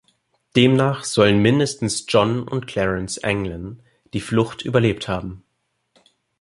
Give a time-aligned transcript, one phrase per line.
[0.55, 5.43] Demnach sollen mindestens John und Clarence Anglin die Flucht überlebt haben.